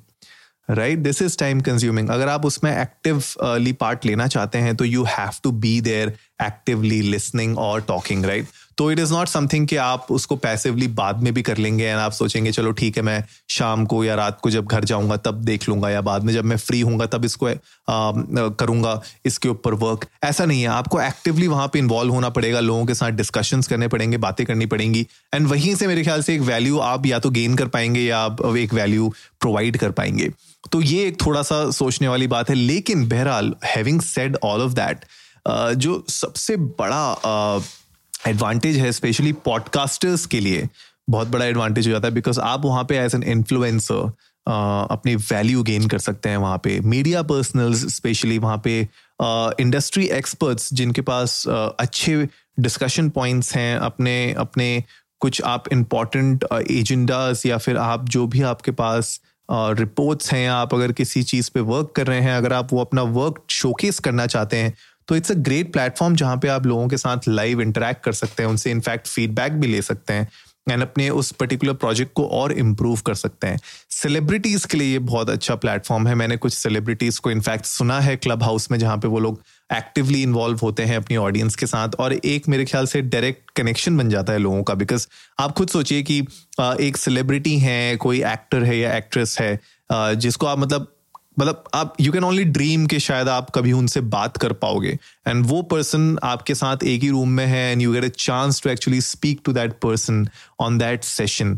right 0.69 0.99
this 0.99 1.21
is 1.21 1.37
time 1.37 1.61
consuming 1.61 2.09
अगर 2.09 2.29
आप 2.29 2.45
उसमें 2.45 2.71
एक्टिवली 2.71 3.73
पार्ट 3.73 4.05
लेना 4.05 4.27
चाहते 4.27 4.57
हैं 4.57 4.75
तो 4.75 4.85
you 4.85 5.03
have 5.07 5.39
to 5.43 5.51
be 5.51 5.79
there 5.81 6.13
actively 6.43 7.01
listening 7.01 7.57
और 7.57 7.81
टॉकिंग 7.81 8.25
राइट 8.25 8.47
तो 8.77 8.89
इट 8.91 8.99
इज़ 8.99 9.13
नॉट 9.13 9.27
समथिंग 9.27 9.67
कि 9.67 9.75
आप 9.77 10.07
उसको 10.11 10.35
पैसिवली 10.37 10.87
बाद 10.93 11.21
में 11.23 11.33
भी 11.33 11.41
कर 11.41 11.57
लेंगे 11.57 11.85
एंड 11.85 11.99
आप 11.99 12.11
सोचेंगे, 12.11 12.51
चलो 12.51 12.71
ठीक 12.73 12.97
है, 12.97 13.03
मैं 13.03 13.23
शाम 13.49 13.85
को 13.85 14.03
या 14.03 14.15
रात 14.15 14.39
को 14.41 14.49
जब 14.49 14.65
घर 14.65 14.83
जाऊँगा, 14.83 15.17
तब 15.17 15.43
देख 15.45 15.67
लूँगा 15.69 15.89
या 15.89 16.01
बाद 16.01 16.23
में 16.23 16.33
जब 16.33 16.45
मैं 16.45 16.57
फ्री 16.57 16.81
हूँगा 16.81 17.05
तब 17.07 17.25
इसको 17.25 17.49
करूँगा, 18.59 19.01
इसके 19.25 19.49
ऊपर 19.49 19.73
वर्क 19.75 20.05
ऐसा 20.23 20.45
नहीं 20.45 20.61
है, 20.61 20.67
आपको 20.67 21.01
एक्टिवली 21.01 21.47
वहाँ 21.47 21.67
पे 21.73 21.79
इन्वॉल्व 21.79 22.13
होना 22.13 22.29
पड़ेगा, 22.29 22.59
लोगों 22.59 22.85
के 22.85 22.93
साथ 22.93 23.11
डिस्कशन 23.13 23.61
करने 23.63 23.87
पड़ेंगे, 23.87 24.17
बातें 24.19 24.45
करनी 24.45 24.65
पड़ेंगी 24.65 25.05
एंड 25.33 25.47
वहीं 25.47 25.75
से 25.75 25.87
मेरे 25.87 26.03
ख्याल 26.03 26.23
से 26.23 26.35
एक 26.35 26.41
वैल्यू 26.43 26.79
आप 26.81 27.05
या 27.05 27.19
तो 27.19 27.29
गेन 27.31 27.55
कर 27.55 27.67
पाएँगे 27.67 28.01
या 28.01 28.19
आप 28.19 28.41
एक 28.57 28.73
वैल्यू 28.73 29.13
प्रोवाइड 29.41 29.77
कर 29.77 29.91
पाएँगे। 29.91 30.31
तो 30.71 30.81
ये 30.81 31.05
एक 31.07 31.21
थोड़ा 31.21 31.41
सा 31.43 31.69
सोचने 31.71 32.07
वाली 32.07 32.27
बात 32.27 32.49
है, 32.49 32.55
लेकिन 32.55 33.07
बहरहाल 33.09 33.53
having 33.65 34.01
said 34.01 34.37
all 34.43 34.61
of 34.61 34.73
that 34.73 35.05
जो 35.77 36.03
सबसे 36.09 36.55
बड़ा 36.57 37.61
एडवांटेज 38.27 38.77
है 38.77 38.91
स्पेशली 38.91 39.31
पॉडकास्टर्स 39.31 40.25
के 40.25 40.39
लिए 40.39 40.69
बहुत 41.09 41.27
बड़ा 41.27 41.45
एडवांटेज 41.45 41.87
हो 41.87 41.91
जाता 41.91 42.07
है 42.07 42.13
बिकॉज़ 42.13 42.39
आप 42.39 42.65
वहाँ 42.65 42.83
पे 42.83 42.97
एज 42.97 43.15
एन 43.15 43.23
इन्फ्लुएंसर 43.23 44.11
अपनी 44.91 45.15
वैल्यू 45.15 45.63
गेन 45.63 45.87
कर 45.87 45.99
सकते 45.99 46.29
हैं 46.29 46.37
वहाँ 46.37 46.57
पे। 46.57 46.79
मीडिया 46.79 47.21
पर्सनल्स 47.21 47.95
स्पेशली 47.95 48.37
वहाँ 48.37 48.61
पे 48.63 48.87
इंडस्ट्री 49.59 50.07
uh, 50.07 50.13
एक्सपर्ट्स 50.13 50.73
जिनके 50.73 51.01
पास 51.01 51.45
uh, 51.47 51.69
अच्छे 51.79 52.27
डिस्कशन 52.59 53.09
पॉइंट्स 53.09 53.55
हैं 53.55 53.77
अपने 53.77 54.33
अपने 54.33 54.83
कुछ 55.19 55.41
आप 55.41 55.63
इंपॉर्टेंट 55.71 56.45
एजेंडाज 56.71 57.39
uh, 57.39 57.45
या 57.45 57.57
फिर 57.57 57.77
आप 57.77 58.09
जो 58.09 58.27
भी 58.27 58.41
आपके 58.41 58.71
पास 58.71 59.21
रिपोर्ट्स 59.51 60.33
हैं 60.33 60.49
आप 60.49 60.73
अगर 60.73 60.91
किसी 60.91 61.23
चीज़ 61.23 61.51
पे 61.53 61.59
वर्क 61.59 61.93
कर 61.95 62.07
रहे 62.07 62.21
हैं 62.21 62.33
अगर 62.33 62.53
आप 62.53 62.73
वो 62.73 62.81
अपना 62.81 63.01
वर्क 63.01 63.43
शोकेस 63.49 63.99
करना 63.99 64.27
चाहते 64.27 64.57
हैं 64.57 64.73
तो 65.07 65.15
इट्स 65.15 65.31
अ 65.31 65.35
ग्रेट 65.35 65.71
प्लेटफॉर्म 65.73 66.15
जहाँ 66.15 66.37
पे 66.37 66.47
आप 66.47 66.65
लोगों 66.65 66.87
के 66.87 66.97
साथ 66.97 67.27
लाइव 67.27 67.61
इंटरेक्ट 67.61 68.03
कर 68.03 68.13
सकते 68.13 68.43
हैं, 68.43 68.49
उनसे 68.49 68.71
इनफैक्ट 68.71 69.07
फीडबैक 69.07 69.53
भी 69.53 69.67
ले 69.67 69.81
सकते 69.81 70.13
हैं 70.13 70.27
एंड 70.69 70.81
अपने 70.81 71.09
उस 71.11 71.31
पर्टिकुलर 71.31 71.73
प्रोजेक्ट 71.73 72.11
को 72.15 72.25
और 72.33 72.51
इम्प्रूव 72.53 72.99
कर 73.05 73.13
सकते 73.15 73.47
हैं। 73.47 73.59
सेलिब्रिटीज 73.91 74.65
के 74.65 74.77
लिए 74.77 74.91
ये 74.91 74.99
बहुत 75.01 75.29
अच्छा 75.29 75.55
प्लेटफॉर्म 75.55 76.07
है। 76.07 76.13
मैंने 76.15 76.37
कुछ 76.37 76.53
सेलिब्रिटीज 76.53 77.17
को 77.19 77.31
इनफैक्ट 77.31 77.65
सुना 77.65 77.99
है 78.01 78.15
क्लब 78.17 78.43
हाउस 78.43 78.69
में 78.71 78.77
जहाँ 78.79 78.97
पे 78.97 79.07
वो 79.07 79.19
लोग 79.19 79.41
एक्टिवली 79.69 80.21
इन्वॉल्व 80.23 80.59
होते 80.63 80.83
हैं 80.83 80.97
अपनी 80.97 81.17
ऑडियंस 81.17 81.55
के 81.55 81.65
साथ 81.65 81.95
और 81.99 82.13
एक 82.13 82.47
मेरे 82.49 82.65
ख्याल 82.65 82.85
से 82.85 83.01
डायरेक्ट 83.01 83.51
कनेक्शन 83.55 83.97
बन 83.97 84.09
जाता 84.09 84.33
है 84.33 84.39
लोगों 84.39 84.63
का 84.63 84.73
बिकॉज़ 84.73 85.07
आप 85.39 85.51
खुद 85.51 85.69
सोचिए 85.69 86.03
कि 86.03 86.19
एक 86.79 86.97
सेलिब्रिटी 86.97 87.57
है, 87.59 87.95
कोई 87.97 88.23
एक्टर 88.23 88.63
है 88.63 88.77
या 88.77 88.95
एक्ट्रेस 88.97 89.37
है 89.39 89.59
जिसको 89.91 90.45
आप 90.45 90.59
मतलब 90.59 90.92
मतलब 91.39 91.63
आप 91.73 91.95
यू 92.01 92.11
कैन 92.11 92.23
ओनली 92.23 92.43
ड्रीम 92.45 92.85
कि 92.87 92.99
शायद 92.99 93.29
आप 93.29 93.49
कभी 93.55 93.71
उनसे 93.71 94.01
बात 94.15 94.37
कर 94.37 94.53
पाओगे। 94.63 94.97
एंड 95.27 95.45
वो 95.45 95.61
पर्सन 95.71 96.17
आपके 96.23 96.55
साथ 96.55 96.83
एक 96.85 97.01
ही 97.03 97.09
रूम 97.09 97.29
में 97.29 97.45
है 97.45 97.71
and 97.71 97.81
you 97.81 97.93
get 97.93 98.03
a 98.03 98.15
chance 98.17 98.61
to 98.63 98.69
actually 98.69 99.01
speak 99.01 99.41
to 99.45 99.53
that 99.53 99.79
person 99.83 100.27
on 100.61 100.77
that 100.77 101.03
session 101.03 101.57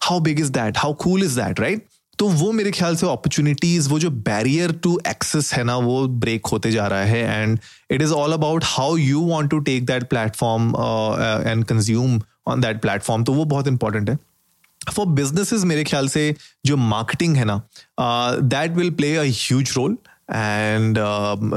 how 0.00 0.20
big 0.20 0.40
is 0.40 0.52
that 0.52 0.78
how 0.78 0.94
cool 1.02 1.24
is 1.24 1.40
that 1.40 1.60
right 1.60 1.86
तो 2.18 2.28
वो 2.28 2.50
मेरे 2.52 2.70
ख्याल 2.70 2.96
से 2.96 3.06
अपॉर्चुनिटीज़ 3.06 3.88
वो 3.88 3.98
जो 3.98 4.10
बैरियर 4.10 4.72
टू 4.82 4.98
एक्सेस 5.08 5.52
है 5.54 5.62
ना, 5.64 5.76
वो 5.76 6.06
ब्रेक 6.06 6.46
होते 6.46 6.70
जा 6.72 6.86
रहा 6.86 7.04
है। 7.04 7.42
And 7.42 7.58
it 7.90 8.02
is 8.02 8.12
all 8.12 8.32
about 8.32 8.64
how 8.66 8.96
you 8.96 9.20
want 9.20 9.50
to 9.50 9.58
take 9.68 9.86
that 9.86 10.08
platform 10.08 10.68
and 11.46 11.64
consume 11.64 12.20
on 12.48 12.60
that 12.60 12.80
platform 12.82 13.24
तो 13.24 13.32
वो 13.32 13.44
बहुत 13.44 13.68
इंपॉर्टेंट 13.68 14.10
है। 14.10 14.18
फॉर 14.88 15.06
बिजनेसेस 15.06 15.64
मेरे 15.64 15.84
ख्याल 15.84 16.08
से 16.08 16.34
जो 16.66 16.76
मार्केटिंग 16.76 17.36
है 17.36 17.44
ना 17.44 17.62
that 18.42 18.70
will 18.70 18.90
play 18.90 19.16
a 19.16 19.22
huge 19.22 19.74
role 19.76 19.96
and 20.30 20.98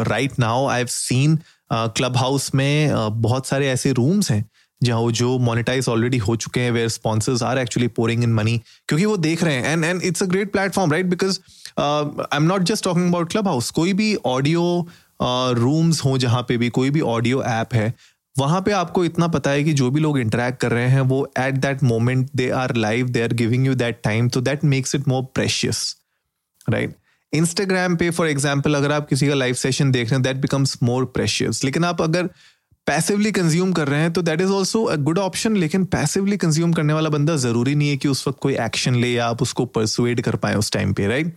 right 0.08 0.40
now 0.40 0.68
I 0.68 0.78
have 0.78 0.88
seen 0.88 1.40
Clubhouse 2.18 2.56
में 2.56 2.92
uh, 2.92 3.10
बहुत 3.12 3.48
सारे 3.48 3.68
ऐसे 3.68 3.92
रूम्स 3.92 4.32
हैं 4.32 4.50
जहाँ 4.84 5.12
जो 5.12 5.40
मोनिटाइज 5.40 5.90
ऑलरेडी 5.90 6.18
हो 6.18 6.36
चुके 6.36 6.60
हैं 6.60 6.72
where 6.72 6.90
sponsors 6.90 7.44
are 7.44 7.58
actually 7.58 7.88
pouring 7.88 8.24
in 8.24 8.34
money 8.34 8.62
क्योंकि 8.88 9.06
वो 9.06 9.18
देख 9.18 9.44
रहे 9.44 9.56
हैं। 9.56 9.66
And 9.66 9.86
and 9.86 10.02
it's 10.04 10.24
a 10.24 10.26
great 10.26 10.52
platform 10.52 10.92
right 10.92 11.06
because 11.06 11.40
I 11.80 12.38
am 12.38 12.44
not 12.44 12.62
just 12.62 12.84
talking 12.84 13.10
about 13.10 13.32
Clubhouse 13.48 13.70
कोई 13.72 13.94
भी 13.94 14.16
ऑडियो 14.16 14.88
रूम्स 15.54 16.00
uh, 16.00 16.06
हो 16.06 16.18
जहाँ 16.18 16.46
पे 16.48 16.58
भी 16.58 16.70
कोई 16.70 16.90
भी 16.90 17.02
ऑडियो 17.02 17.44
ऐप 17.44 17.74
है 17.74 17.94
वहाँ 18.38 18.62
पे 18.62 18.72
आपको 18.72 19.06
इतना 19.06 19.28
पता 19.28 19.50
है 19.50 19.64
कि 19.64 19.74
जो 19.74 19.90
भी 19.92 20.00
लोग 20.02 20.20
इंटरेक्ट 20.20 20.60
कर 20.60 20.72
रहे 20.72 20.88
हैं, 20.88 21.02
वो 21.02 21.34
at 21.40 21.54
that 21.54 21.84
moment 21.84 22.30
they 22.36 22.50
are 22.50 22.76
live 22.76 23.10
they 23.10 23.22
are 23.22 23.34
giving 23.34 23.68
you 23.68 23.76
that 23.76 24.02
time 24.04 24.30
तो 24.30 24.42
that 24.42 24.64
makes 24.64 24.96
it 24.96 25.08
more 25.08 25.24
precious 25.24 25.96
right 26.70 26.96
Instagram 27.34 27.96
पे 27.96 28.10
फॉर 28.10 28.28
एग्ज़ाम्पल 28.28 28.76
अगर 28.76 28.92
आप 28.92 29.08
किसी 29.08 29.28
का 29.28 29.34
लाइव 29.34 29.54
सेशन 29.54 29.92
देख 29.92 30.06
रहे 30.06 30.16
हैं 30.16 30.22
दैट 30.22 30.38
बिकम्स 30.38 30.78
मोर 30.84 31.06
प्रेशियस 31.06 31.64
लेकिन 31.64 31.86
आप 31.86 32.02
अगर 32.02 32.30
पैसिवली 32.88 33.32
कंज्यूम 33.32 33.72
कर 33.72 33.88
रहे 33.88 34.00
हैं 34.00 34.12
तो 34.14 34.22
that 34.22 34.42
is 34.42 34.50
also 34.52 34.84
a 34.84 34.96
good 34.96 35.20
option 35.20 35.56
लेकिन 35.58 35.84
पैसिवली 35.86 36.38
कंज्यूम 36.38 36.74
करने 36.74 36.94
वाला 36.94 37.10
बंदा 37.10 37.36
ज़रूरी 37.36 37.76
नहीं 37.76 37.90
है 37.90 37.98
कि 37.98 38.08
उस 38.08 38.28
वक्त 38.28 38.40
कोई 38.40 38.56
एक्शन 38.56 38.96
ले 38.96 39.08
या 39.08 39.28
आप 39.28 39.42
उसको 39.42 39.66
परसुएड 39.66 40.22
कर 40.22 40.36
पाए 40.36 40.56
उस 40.56 40.72
टाइम 40.72 40.94
पे 40.94 41.08
राइट 41.08 41.34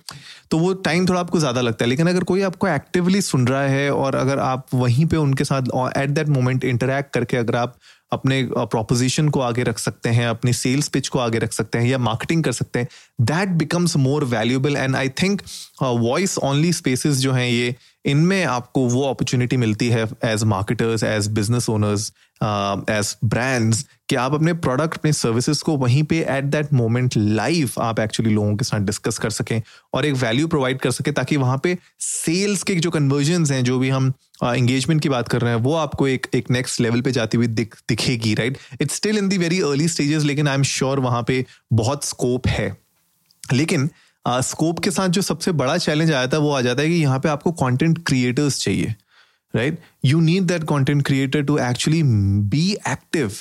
तो 0.51 0.59
वो 0.59 0.73
टाइम 0.73 1.07
थोड़ा 1.09 1.21
आपको 1.21 1.39
ज़्यादा 1.39 1.61
लगता 1.61 1.85
है, 1.85 1.89
लेकिन 1.89 2.07
अगर 2.07 2.25
कोई 2.25 2.43
आपको 2.43 2.69
एक्टिवली 2.69 3.21
सुन 3.23 3.47
रहा 3.47 3.63
है 3.63 3.91
और 3.91 4.15
अगर 4.15 4.39
आप 4.39 4.67
वहीं 4.75 5.07
पे 5.07 5.17
उनके 5.17 5.45
साथ 5.45 5.63
एट 5.99 6.11
दैट 6.11 6.29
मोमेंट 6.29 6.65
इंटरेक्ट 6.65 7.13
करके 7.15 7.37
अगर 7.37 7.57
आप 7.57 7.77
अपने 8.13 8.43
प्रोपोजिशन 8.57 9.29
को 9.29 9.41
आगे 9.41 9.63
रख 9.63 9.79
सकते 9.79 10.09
हैं, 10.09 10.27
अपनी 10.29 10.53
सेल्स 10.53 10.89
पिच 10.89 11.09
को 11.09 11.19
आगे 11.19 11.39
रख 11.39 11.53
सकते 11.53 11.79
हैं 11.79 11.87
या 11.87 11.99
मार्केटिंग 11.99 12.45
कर 12.45 12.53
सकते 12.53 12.79
हैं 12.79 12.89
that 13.21 13.49
becomes 13.49 13.97
more 13.97 14.25
valuable 14.25 14.77
and 14.77 14.97
I 14.97 15.09
think 15.09 15.43
voice 15.83 16.39
only 16.39 16.73
spaces 16.73 17.17
जो 17.17 17.33
हैं 17.33 17.49
ये, 17.49 17.75
इनमें 18.05 18.45
आपको 18.45 18.81
वो 18.89 19.03
अपॉर्चुनिटी 19.03 19.57
मिलती 19.57 19.89
है 19.89 20.07
as 20.25 20.45
marketers 20.45 21.03
as 21.03 21.27
business 21.29 21.69
owners 21.71 22.13
as 22.43 23.17
brands 23.25 23.87
कि 24.09 24.17
आप 24.17 24.35
अपने 24.35 24.53
प्रोडक्ट 24.53 24.95
अपने 24.95 25.13
सर्विसेज़ 25.13 25.63
को 25.63 25.77
वहीं 25.77 26.03
पे 26.03 26.19
एट 26.29 26.45
दैट 26.45 26.73
मोमेंट 26.73 27.15
लाइव 27.17 27.71
आप 27.81 28.01
एक्चुअली 28.01 28.35
लोगों 28.35 28.57
के 28.57 28.65
साथ 28.65 28.81
डिस्कस 28.81 29.19
कर 29.19 29.31
सकें 29.31 29.63
और 29.95 30.07
एक 30.07 30.15
वैल्यू 30.15 30.49
प्रोवाइड 30.49 30.79
कर 30.79 30.91
सकें 30.91 31.15
ताकि 31.15 31.37
वहाँ 31.37 31.61
पे 31.63 31.79
सेल्स 32.01 32.63
के 32.63 32.75
जो 32.75 32.91
कन्वर्जन 32.91 33.47
हैं 33.47 33.65
जो 33.65 33.79
भी 33.79 33.89
हम 33.89 34.13
एंगेजमेंट 34.45 34.99
uh, 34.99 35.03
की 35.03 35.09
बात 35.09 35.29
कर 35.29 35.41
रहे 35.41 35.53
हैं 35.53 35.61
वो 35.61 35.75
आपको 35.75 36.09
एक 36.09 36.27
एक 36.35 36.51
नेक्स्ट 36.51 36.81
लेवल 36.81 37.01
पे 37.01 37.13
जाती 37.13 37.37
हुई 37.37 37.47
दिख 37.47 37.77
दिखेगी 37.89 38.35
right 38.35 38.59
it's 38.81 38.95
still 38.95 39.19
in 39.19 39.29
the 39.29 39.39
very 39.39 39.61
early 39.61 39.89
stages 39.89 40.23
लेकिन 40.23 40.49
आई 40.49 40.55
एम 40.55 40.63
श्योर 40.63 41.01
वहाँ 41.01 41.23
पे 41.23 41.45
बहुत 41.73 42.05
स्कोप 42.05 42.47
है। 42.49 42.77
लेकिन 43.53 43.91
स्कोप 44.29 44.77
uh, 44.77 44.85
के 44.85 44.91
साथ 44.91 45.09
जो 45.09 45.23
सबसे 45.23 45.53
बड़ा 45.53 45.79
चैलेंज 45.79 46.13
आया 46.13 46.27
था 46.27 46.39
वो 46.39 46.53
आ 46.53 46.61
जाता 46.61 46.83
है 46.83 46.89
कि 46.89 46.95
यहाँ 46.95 47.19
पे 47.21 47.29
आपको 47.29 47.53
कंटेंट 47.53 48.07
क्रिएटर्स 48.07 48.61
चाहिए। 48.61 48.95
Right 49.57 49.79
you 50.05 50.21
need 50.21 50.43
that 50.43 50.65
content 50.65 51.05
creator 51.07 51.43
to 51.43 51.59
actually 51.59 52.03
be 52.03 52.71
active 52.89 53.33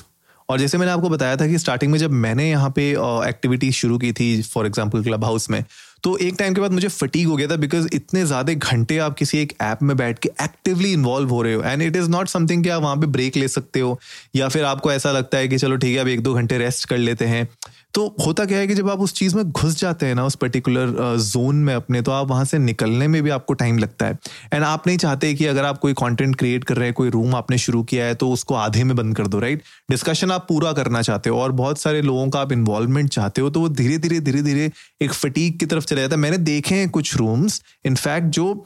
और 0.50 0.60
जैसे 0.60 0.78
मैंने 0.78 0.92
आपको 0.92 1.10
बताया 1.10 1.36
था 1.38 1.48
कि 1.48 1.58
स्टार्टिंग 1.58 1.92
में 1.92 1.98
जब 2.00 2.12
मैंने 2.14 2.50
यहाँ 2.50 2.70
पे 2.70 2.90
एक्टिविटी 3.30 3.72
शुरू 3.72 3.98
की 3.98 4.12
थी 4.14 4.42
फॉर 4.44 4.66
एग्ज़ाम्पल 4.66 5.04
क्लब 5.04 5.24
हाउस 5.26 5.50
में 5.50 5.64
तो 6.04 6.16
एक 6.18 6.36
टाइम 6.40 6.54
के 6.54 6.62
बाद 6.62 6.72
मुझे 6.72 6.88
फटीक 6.88 7.28
हो 7.28 7.36
गया 7.36 7.48
था 7.48 7.56
बिकॉज़ 7.56 7.88
इतने 7.94 8.26
ज़्यादा 8.26 8.54
घंटे 8.54 8.98
आप 8.98 9.16
किसी 9.18 9.38
एक 9.38 9.54
ऐप 9.62 9.80
में 9.84 9.96
बैठ 9.98 10.20
के 10.20 10.30
एक्टिवली 10.44 10.92
इन्वॉल्व 10.94 11.30
हो 11.30 11.42
रहे 11.42 11.54
हो। 11.54 11.62
And 11.64 11.82
it 11.82 11.96
is 11.96 12.10
not 12.10 12.28
something 12.28 12.64
कि 12.64 12.70
आप 12.70 12.82
वहाँ 12.82 12.96
पे 12.96 13.08
ब्रेक 13.08 13.38
ले 13.38 13.48
सकते 13.48 13.80
हो, 13.80 14.00
या 14.36 14.48
फिर 14.50 14.64
आपको 14.64 14.92
ऐसा 14.92 15.12
लगता 15.12 15.38
है 15.38 15.48
कि 15.48 15.58
चलो 15.58 15.78
ठीक 15.78 15.96
है, 15.96 16.02
अब 16.02 16.08
एक 16.08 16.22
दो 16.22 16.34
घंटे 16.34 16.58
रेस्ट 16.58 16.88
कर 16.90 16.98
लेते 16.98 17.26
हैं। 17.26 17.48
तो 17.96 18.06
होता 18.26 18.46
क्या 18.46 18.58
है 18.58 18.68
कि 18.68 18.76
जब 18.76 18.90
आप 18.90 19.00
उस 19.00 19.14
चीज़ 19.14 19.36
में 19.36 19.52
घुस 19.52 19.80
जाते 19.80 20.06
हैं 20.06 20.16
ना, 20.16 20.26
उस 20.26 20.36
पर्टिकुलर 20.36 20.90
जोन 21.18 21.56
में 21.56 21.74
अपने 21.74 22.02
तो 22.02 22.12
आप 22.12 22.28
वहाँ 22.28 22.46
से 22.46 22.58
निकलने 22.60 23.08
में 23.08 23.22
भी 23.24 23.30
आपको 23.30 23.54
टाइम 23.54 23.78
लगता 23.78 24.06
है। 24.06 24.18
एंड 24.54 24.64
आप 24.64 24.88
नहीं 24.88 24.98
चाहते 24.98 25.34
कि 25.34 25.46
अगर 25.46 25.66
आप 25.66 25.78
कोई 25.78 25.94
कंटेंट 25.94 26.36
क्रिएट 26.36 26.64
कर 26.64 26.76
रहे 26.76 26.86
हैं, 26.86 26.94
कोई 26.94 27.10
रूम 27.10 27.36
आपने 27.36 27.58
शुरू 27.58 27.84
किया 27.84 28.06
है 28.06 28.16
तो 28.16 28.32
उसको 28.32 28.56
आधे 28.56 28.84
में 28.84 28.96
बंद 28.96 29.16
कर 29.16 29.28
दो 29.28 29.40
राइट 29.40 29.64
डिस्कशन 29.92 30.32
आप 30.32 30.46
पूरा 30.50 30.74
करना 30.74 31.02
चाहते 31.02 31.30
हो 31.30 31.40
और 31.40 31.52
बहुत 31.54 31.80
सारे 31.80 32.02
लोगों 32.02 32.30
का 32.30 32.40
आप 32.40 32.52
इन्वॉल्वमेंट 32.52 33.10
चाहते 33.10 33.42
हो 33.42 33.50
तो 33.50 33.62
वो 33.62 33.70
धीरे 33.72 33.98
धीरे 33.98 34.20
धीरे 34.20 34.42
धीरे 34.42 34.72
एक 35.02 35.14
फटीक 35.14 35.60
की 35.60 35.66
तरफ़ 35.66 35.86
चले 35.86 36.02
जाता 36.02 36.16
है। 36.16 36.22
मैंने 36.22 36.38
देखे 36.38 36.76
हैं 36.76 36.90
कुछ 36.90 37.16
रूम्स 37.18 37.62
इनफैक्ट 37.86 38.28
जो 38.30 38.66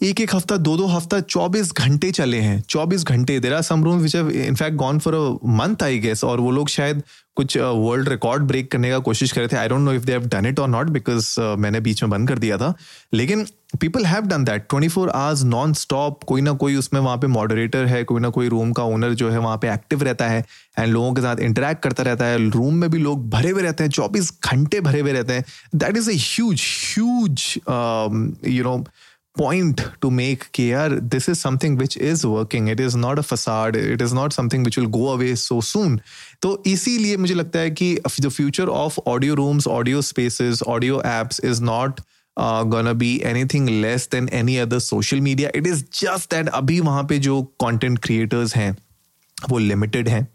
एक 0.00 0.20
एक 0.20 0.34
हफ़्ता, 0.34 0.56
दो 0.56 0.76
दो 0.76 0.86
हफ़्ता, 0.86 1.20
चौबीस 1.20 1.72
घंटे 1.72 2.10
चले 2.12 2.38
हैं। 2.40 2.60
चौबीस 2.68 3.04
घंटे। 3.04 3.38
There 3.40 3.54
are 3.54 3.62
some 3.62 3.84
room 3.84 3.98
which 3.98 4.14
in fact 4.14 4.76
gone 4.76 4.98
for 4.98 5.14
a 5.14 5.46
month 5.58 5.82
I 5.82 5.98
guess 5.98 6.24
और 6.24 6.40
वो 6.40 6.50
लोग 6.50 6.68
शायद 6.68 7.02
कुछ 7.36 7.56
वर्ल्ड 7.56 8.08
रिकॉर्ड 8.08 8.42
ब्रेक 8.42 8.70
करने 8.72 8.90
का 8.90 8.98
कोशिश 8.98 9.32
कर 9.32 9.40
रहे 9.40 9.48
थे। 9.48 9.56
I 9.56 9.68
don't 9.68 9.80
know 9.80 9.92
if 9.92 10.04
they 10.04 10.12
have 10.12 10.26
done 10.28 10.46
it 10.46 10.58
और 10.60 10.68
नॉट 10.68 10.88
बिकॉज़ 10.88 11.34
मैंने 11.58 11.80
बीच 11.80 12.02
में 12.02 12.10
बंद 12.10 12.28
कर 12.28 12.38
दिया 12.38 12.58
था। 12.58 12.74
लेकिन 13.14 13.46
people 13.80 14.04
have 14.06 14.26
done 14.26 14.44
that 14.44 14.66
twenty 14.70 14.88
four 14.88 15.10
hours 15.10 15.42
non 15.44 15.72
stop 15.74 16.22
कोई 16.24 16.40
ना 16.40 16.52
कोई 16.54 16.76
उसमें 16.76 17.00
वहाँ 17.00 17.16
पे 17.16 17.26
मॉडरेटर 17.28 17.86
है, 17.86 18.02
कोई 18.04 18.20
ना 18.20 18.28
कोई 18.28 18.48
रूम 18.48 18.72
का 18.72 18.82
ओनर 18.84 19.14
जो 19.14 19.30
है 19.30 19.38
वहाँ 19.38 19.56
पे 19.58 19.72
एक्टिव 19.72 20.02
रहता 20.02 20.28
है 20.28 20.44
एंड 20.78 20.92
लोगों 20.92 21.12
के 21.14 21.22
साथ 21.22 21.40
इंटरेक्ट 21.40 21.82
करता 21.82 22.02
रहता 22.02 22.24
है। 22.24 22.50
रूम 22.50 22.74
में 22.74 22.90
भी 22.90 22.98
लोग 22.98 23.28
भरे 23.30 23.50
हुए 23.50 23.62
रहते 23.62 23.84
हैं, 23.84 23.90
चौबीस 23.90 24.32
घंटे 24.44 24.80
भरे 24.80 25.00
हुए 25.00 25.12
रहते 25.12 25.32
हैं। 25.32 25.44
That 25.74 25.96
is 25.96 26.10
a 26.10 26.14
huge 26.16 26.62
huge 26.94 27.42
you 28.48 28.64
know 28.64 28.84
point 29.38 29.80
to 30.02 30.10
make 30.10 30.44
यार 30.60 31.10
this 31.10 31.28
is 31.28 31.40
something 31.44 31.76
which 31.78 31.96
is 32.08 32.24
working 32.32 32.68
it 32.74 32.80
is 32.80 32.96
not 33.04 33.18
a 33.18 33.24
facade 33.30 33.76
it 33.76 34.02
is 34.06 34.12
not 34.18 34.36
something 34.36 34.66
which 34.66 34.78
will 34.78 34.90
go 34.98 35.06
away 35.14 35.34
so 35.44 35.60
soon 35.70 36.00
तो 36.42 36.62
इसीलिए 36.66 37.16
मुझे 37.16 37.34
लगता 37.34 37.58
है 37.58 37.70
कि 37.70 37.96
the 38.20 38.30
future 38.30 38.68
of 38.68 38.98
audio 39.06 39.34
rooms 39.34 39.66
audio 39.66 40.00
spaces 40.00 40.62
audio 40.76 41.00
apps 41.02 41.40
is 41.52 41.60
not 41.60 42.00
uh, 42.40 42.62
gonna 42.74 42.94
be 42.94 43.12
anything 43.32 43.66
less 43.82 44.06
than 44.14 44.28
any 44.42 44.58
other 44.66 44.80
social 44.80 45.24
media 45.28 45.50
it 45.54 45.66
is 45.72 45.82
just 46.02 46.30
that 46.30 46.48
अभी 46.48 46.80
वहाँ 46.80 47.04
पे 47.04 47.18
जो 47.18 47.52
content 47.62 48.00
creators 48.06 48.54
हैं 48.54 48.76
वो 49.48 49.60
limited 49.60 50.08
हैं 50.08 50.28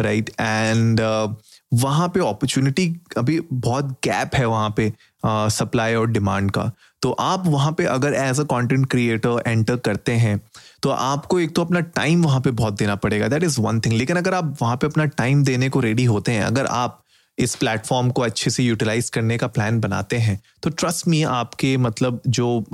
राइट 0.00 0.30
एंड 0.40 1.00
uh, 1.00 1.32
वहाँ 1.72 2.08
पे 2.08 2.20
opportunity 2.20 2.86
अभी 3.18 3.40
बहुत 3.52 3.90
गैप 4.04 4.34
है 4.34 4.44
वहाँ 4.46 4.72
पे 4.76 4.92
सप्लाई 5.24 5.94
और 5.94 6.06
डिमांड 6.10 6.50
का। 6.50 6.70
तो 7.02 7.10
आप 7.12 7.46
वहाँ 7.46 7.72
पे 7.72 7.84
अगर 7.86 8.14
as 8.14 8.40
a 8.40 8.44
content 8.44 8.86
creator 8.90 9.42
enter 9.46 9.76
करते 9.76 10.12
हैं 10.14 10.40
तो 10.82 10.90
आपको 10.90 11.38
एक 11.40 11.54
तो 11.56 11.64
अपना 11.64 11.80
टाइम 11.80 12.24
वहाँ 12.24 12.40
पे 12.40 12.50
बहुत 12.52 12.78
देना 12.78 12.94
पड़ेगा। 12.96 13.28
दैट 13.28 13.42
इज़ 13.42 13.60
वन 13.60 13.80
थिंग 13.80 13.94
लेकिन 13.94 14.16
अगर 14.16 14.34
आप 14.34 14.56
वहाँ 14.62 14.76
पे 14.76 14.86
अपना 14.86 15.04
टाइम 15.04 15.44
देने 15.44 15.68
को 15.68 15.80
रेडी 15.80 16.04
होते 16.04 16.32
हैं, 16.32 16.42
अगर 16.42 16.66
आप 16.66 17.02
इस 17.38 17.54
प्लेटफॉर्म 17.54 18.10
को 18.10 18.22
अच्छे 18.22 18.50
से 18.50 18.62
यूटिलाइज 18.62 19.08
करने 19.10 19.38
का 19.38 19.46
प्लान 19.48 19.80
बनाते 19.80 20.16
हैं 20.18 20.40
तो 20.62 20.70
ट्रस्ट 20.70 21.08
मी 21.08 21.22
आपके 21.24 21.76
मतलब 21.76 22.20
जो 22.28 22.64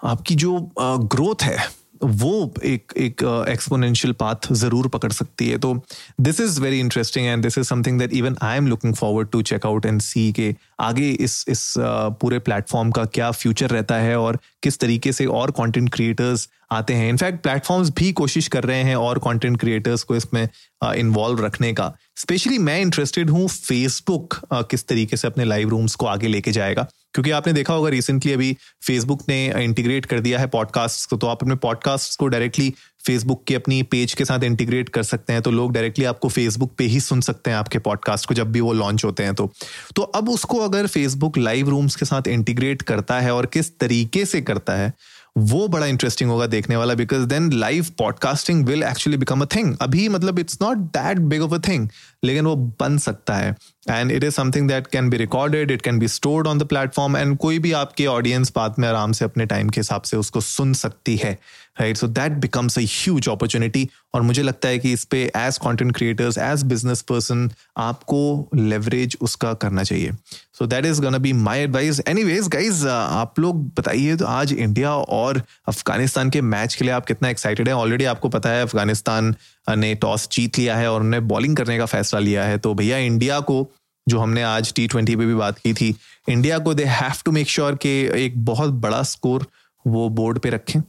आपकी 0.00 0.34
जो 0.34 0.58
ग्रोथ 0.78 1.42
है 1.42 1.56
वो 2.04 2.52
एक 2.64 2.92
एक 2.96 3.22
एक्सपोनेंशियल 3.48 4.12
uh, 4.12 4.18
पाथ 4.20 4.52
ज़रूर 4.52 4.88
पकड़ 4.88 5.12
सकती 5.12 5.48
है। 5.48 5.58
तो 5.58 5.74
this 6.20 6.40
is 6.40 6.60
very 6.60 6.80
interesting 6.80 7.26
and 7.26 7.42
this 7.42 7.58
is 7.58 7.66
something 7.66 7.98
that 7.98 8.12
even 8.12 8.36
I 8.42 8.56
am 8.56 8.66
looking 8.66 8.94
forward 8.94 9.28
to 9.28 9.42
check 9.42 9.66
out 9.66 9.86
and 9.86 10.00
see 10.00 10.30
के 10.32 10.54
आगे 10.80 11.10
इस 11.10 11.44
इस 11.48 11.62
uh, 11.70 12.12
पूरे 12.20 12.38
प्लेटफॉर्म 12.40 12.90
का 12.90 13.04
क्या 13.04 13.30
फ्यूचर 13.30 13.70
रहता 13.70 13.96
है 13.96 14.18
और 14.18 14.38
किस 14.62 14.78
तरीके 14.78 15.12
से 15.12 15.26
और 15.26 15.50
कंटेंट 15.50 15.92
क्रिएटर्स 15.94 16.48
आते 16.72 16.94
हैं। 16.94 17.08
इनफैक्ट 17.08 17.42
प्लेटफॉर्म्स 17.42 17.90
भी 17.98 18.12
कोशिश 18.12 18.48
कर 18.48 18.64
रहे 18.64 18.82
हैं 18.82 18.96
और 18.96 19.18
कंटेंट 19.18 19.60
क्रिएटर्स 19.60 20.02
को 20.02 20.16
इसमें 20.16 20.42
इन्वॉल्व 20.84 21.38
uh, 21.38 21.44
रखने 21.44 21.72
का। 21.72 21.92
स्पेशली 22.16 22.58
मैं 22.58 22.80
इंटरेस्टेड 22.80 23.30
हूँ 23.30 23.48
फेसबुक 23.48 24.40
किस 24.70 24.86
तरीके 24.88 25.16
से 25.16 25.28
अपने 25.28 25.44
लाइव 25.44 25.68
रूम्स 25.68 25.94
को 25.94 26.06
आगे 26.06 26.28
लेके 26.28 26.52
जाएगा। 26.52 26.86
क्योंकि 27.14 27.30
आपने 27.30 27.52
देखा 27.52 27.74
होगा 27.74 27.88
रिसेंटली 27.88 28.32
अभी 28.32 28.56
फेसबुक 28.82 29.22
ने 29.28 29.64
इंटीग्रेट 29.64 30.06
कर 30.06 30.20
दिया 30.20 30.38
है 30.38 30.46
पॉडकास्ट 30.46 31.10
को 31.10 31.16
तो 31.16 31.26
आप 31.26 31.42
अपने 31.42 31.54
पॉडकास्ट 31.54 32.18
को 32.18 32.26
डायरेक्टली 32.26 32.74
फेसबुक 33.06 33.44
के 33.44 33.54
अपनी 33.54 33.82
पेज 33.82 34.14
के 34.14 34.24
साथ 34.24 34.44
इंटीग्रेट 34.44 34.88
कर 34.88 35.02
सकते 35.02 35.32
हैं 35.32 35.42
तो 35.42 35.50
लोग 35.50 35.72
डायरेक्टली 35.72 36.04
आपको 36.04 36.28
फेसबुक 36.28 36.74
पे 36.78 36.84
ही 36.84 37.00
सुन 37.00 37.20
सकते 37.20 37.50
हैं 37.50 37.56
आपके 37.56 37.78
पॉडकास्ट 37.78 38.28
को 38.28 38.34
जब 38.34 38.52
भी 38.52 38.60
वो 38.60 38.72
लॉन्च 38.72 39.04
होते 39.04 39.22
हैं 39.22 39.34
तो। 39.34 39.52
तो 39.96 40.02
अब 40.02 40.28
उसको 40.28 40.58
अगर 40.58 40.86
फेसबुक 40.86 41.38
लाइव 41.38 41.68
रूम्स 41.68 41.96
के 41.96 42.04
साथ 42.04 42.28
इंटीग्रेट 42.28 42.82
करता 42.82 43.20
है 43.20 43.34
और 43.34 43.46
किस 43.46 43.78
तरीके 43.78 44.24
से 44.24 44.40
करता 44.40 44.72
है, 44.72 44.92
वो 45.38 45.68
बड़ा 45.68 45.86
इंटरेस्टिंग 45.86 46.30
होगा 46.30 46.46
देखने 46.46 46.76
वाला 46.76 46.94
because 46.94 47.22
then 47.22 47.52
live 47.52 47.86
podcasting 47.98 48.66
will 48.66 48.82
actually 48.82 49.16
become 49.16 49.40
a 49.40 49.44
thing 49.44 49.76
अभी 49.80 50.08
मतलब 50.08 50.38
it's 50.38 50.58
not 50.62 50.76
that 50.76 51.18
big 51.18 51.42
of 51.42 51.54
a 51.54 51.68
thing 51.68 51.88
लेकिन 52.24 52.46
वो 52.46 52.56
बन 52.80 52.98
सकता 52.98 53.34
है। 53.36 53.54
And 53.90 54.10
it 54.12 54.24
is 54.24 54.34
something 54.34 54.68
that 54.68 54.86
can 54.86 55.10
be 55.10 55.16
recorded 55.16 55.70
it 55.70 55.82
can 55.82 55.98
be 55.98 56.08
stored 56.08 56.46
on 56.46 56.58
the 56.58 56.66
platform 56.66 57.16
and 57.16 57.36
कोई 57.38 57.58
भी 57.58 57.72
आपके 57.74 58.06
ऑडियंस 58.06 58.52
बाद 58.56 58.74
में 58.78 58.88
आराम 58.88 59.12
से 59.12 59.24
अपने 59.24 59.46
टाइम 59.46 59.68
के 59.68 59.80
हिसाब 59.80 60.02
से 60.02 60.16
उसको 60.16 60.40
सुन 60.40 60.72
सकती 60.74 61.16
है 61.16 61.38
right 61.80 61.96
so 61.96 62.06
that 62.08 62.32
becomes 62.40 62.78
a 62.78 62.82
huge 62.82 63.28
opportunity 63.28 63.88
और 64.14 64.22
मुझे 64.22 64.42
लगता 64.42 64.68
है 64.68 64.78
कि 64.78 64.92
इस 64.92 65.04
पे 65.04 65.22
as 65.36 65.58
content 65.58 65.94
creators 65.96 66.38
as 66.38 66.62
business 66.62 67.02
person 67.02 67.48
आपको 67.76 68.48
लेवरेज 68.54 69.16
उसका 69.20 69.52
करना 69.54 69.82
चाहिए। 69.82 70.12
So 70.58 70.66
that 70.66 70.86
is 70.86 71.00
gonna 71.02 71.18
be 71.18 71.32
my 71.32 71.62
advice 71.62 72.00
anyways 72.08 72.48
guys 72.48 72.86
आप 72.88 73.38
लोग 73.38 73.64
बताइए 73.78 74.16
तो 74.16 74.26
आज 74.26 74.52
इंडिया 74.52 74.94
और 74.94 75.42
अफ़गानिस्तान 75.68 76.30
के 76.30 76.40
मैच 76.42 76.74
के 76.74 76.84
लिए 76.84 76.92
आप 76.94 77.06
कितना 77.06 77.28
एक्साइटेड 77.28 77.68
है? 77.68 77.74
ऑलरेडी 77.74 78.04
आपको 78.04 78.28
पता 78.28 78.50
है, 78.50 78.62
अफ़गानिस्तान 78.62 79.34
ने 79.70 79.94
टॉस 79.94 80.28
जीत 80.32 80.58
लिया 80.58 80.76
है 80.76 80.90
और 80.90 81.00
उन्होंने 81.00 81.20
बॉलिंग 81.26 81.56
करने 81.56 81.78
का 81.78 81.86
फैसला 81.86 82.20
लिया 82.20 82.44
है। 82.44 82.58
तो 82.58 82.74
भैया 82.74 82.98
इंडिया 82.98 83.40
को 83.40 83.66
जो 84.06 84.18
हमने 84.18 84.42
आज 84.42 84.72
टी 84.74 84.86
ट्वेंटी 84.86 85.16
पे 85.16 85.26
भी 85.26 85.34
बात 85.34 85.58
की 85.58 85.72
थी 85.74 85.94
इंडिया 86.28 86.58
को 86.58 86.74
they 86.74 86.84
have 86.84 87.22
to 87.24 87.32
make 87.32 87.48
sure 87.48 87.74
कि 87.74 87.88
एक 88.14 88.44
बहुत 88.44 88.70
बड़ा 88.70 89.02
स्कोर 89.02 89.46
वो 89.84 90.08
बोर्ड 90.08 90.38
पे 90.38 90.50
रखें। 90.50 90.80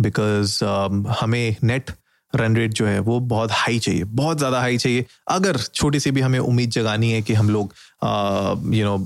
बिकॉज़ 0.00 0.64
uh, 0.64 1.16
हमें 1.20 1.56
नेट 1.64 1.90
रन 2.32 2.56
रेट 2.56 2.72
जो 2.72 2.86
है 2.86 2.98
वो 2.98 3.18
बहुत 3.20 3.50
हाई 3.52 3.78
चाहिए 3.78 4.04
बहुत 4.04 4.38
ज़्यादा 4.38 4.60
हाई 4.60 4.78
चाहिए। 4.78 5.04
अगर 5.28 5.56
छोटी 5.56 6.00
सी 6.00 6.10
भी 6.10 6.20
हमें 6.20 6.38
उम्मीद 6.38 6.70
जगानी 6.70 7.10
है 7.10 7.22
कि 7.22 7.34
हम 7.34 7.50
लोग 7.50 7.74
you 8.04 8.84
know 8.84 8.96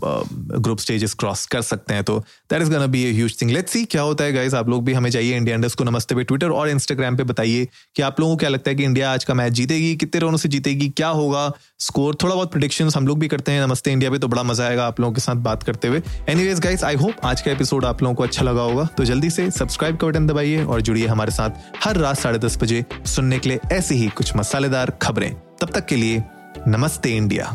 group 0.58 0.78
stages 0.78 1.14
cross 1.14 1.44
कर 1.46 1.62
सकते 1.62 1.94
हैं। 1.94 2.04
तो 2.04 2.18
that 2.50 2.62
is 2.62 2.70
gonna 2.70 2.86
be 2.86 3.02
a 3.04 3.12
huge 3.12 3.40
thing 3.40 3.50
let's 3.50 3.72
see 3.72 3.84
क्या 3.86 4.02
होता 4.02 4.24
है 4.24 4.32
गाइस 4.32 4.54
आप 4.54 4.68
लोग 4.68 4.84
भी 4.84 4.92
हमें 4.92 5.10
चाहिए 5.10 5.36
इंडिया 5.36 5.56
इंडस्ट 5.56 5.78
को 5.78 5.84
नमस्ते 5.84 6.14
पे 6.14 6.24
ट्विटर 6.24 6.50
और 6.50 6.68
इंस्टाग्राम 6.68 7.16
पे 7.16 7.24
बताइए 7.24 7.68
कि 7.96 8.02
आप 8.02 8.20
लोगों 8.20 8.34
को 8.34 8.38
क्या 8.38 8.48
लगता 8.48 8.70
है 8.70 8.76
कि 8.76 8.84
इंडिया 8.84 9.12
आज 9.12 9.24
का 9.24 9.34
मैच 9.34 9.52
जीतेगी, 9.52 9.94
कितने 9.96 10.20
रनों 10.20 10.36
से 10.36 10.48
जीतेगी, 10.48 10.88
क्या 10.88 11.08
होगा? 11.10 11.50
स्कोर 11.80 12.16
थोड़ा 12.22 12.34
बहुत 12.34 12.50
प्रोडिक्शन 12.50 12.90
हम 12.96 13.06
लोग 13.06 13.18
भी 13.18 13.28
करते 13.28 13.52
हैं 13.52 13.66
नमस्ते 13.66 13.92
इंडिया 13.92 14.10
पे 14.10 14.18
तो 14.18 14.28
बड़ा 14.28 14.42
मज़ा 14.42 14.66
आएगा 14.66 14.86
आप 14.86 15.00
लोगों 15.00 15.14
के 15.14 15.20
साथ 15.20 15.36
बात 15.42 15.62
करते 15.62 15.88
हुए। 15.88 16.02
एनीवेज 16.28 16.60
गाइस 16.60 16.84
आई 16.84 16.94
होप 16.96 17.24
आज 17.24 17.40
का 17.40 17.50
एपिसोड 17.50 17.84
आप 17.84 18.02
लोगों 18.02 18.14
को 18.14 18.22
अच्छा 18.22 18.44
लगा 18.44 18.62
होगा। 18.62 18.88
तो 18.96 19.04
जल्दी 19.04 19.30
से 19.30 19.50
सब्सक्राइब 19.50 19.96
का 19.96 20.06
बटन 20.06 20.26
दबाइए 20.26 20.64
और 20.64 20.80
जुड़िए 20.80 21.06
हमारे 21.06 21.32
साथ 21.32 21.84
हर 21.84 21.96
रात 21.96 22.18
साढ़े 22.18 22.38
दस 22.38 22.58
बजे 22.62 22.84
सुनने 23.06 23.38
के 23.38 23.48
लिए 23.48 23.60
ऐसी 23.72 23.94
ही 23.94 24.08
कुछ 24.08 24.36
मसालेदार 24.36 24.98
खबरें। 25.02 25.32
तब 25.60 25.70
तक 25.70 25.86
के 25.86 25.96
लिए 25.96 26.22
नमस्ते 26.68 27.16
इंडिया 27.16 27.54